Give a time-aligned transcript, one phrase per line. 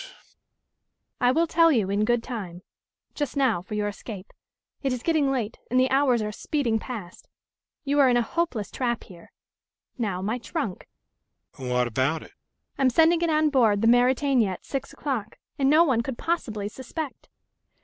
[1.19, 2.63] "I will tell you in good time.
[3.13, 4.33] Just now for your escape.
[4.81, 7.29] It is getting late, and the hours are speeding past.
[7.83, 9.31] You are in a hopeless trap here.
[9.99, 10.87] Now, my trunk..."
[11.57, 12.31] "What about it?"
[12.79, 16.17] "I am sending it on board the Mauretania at six o'clock, and no one could
[16.17, 17.29] possibly suspect."